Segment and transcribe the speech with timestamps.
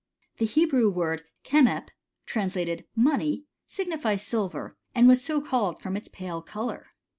[0.21, 1.87] * The Hebrew word 5)D3 (kemep),
[2.25, 6.87] translated money, signifies silver, and was so called from its pale colour.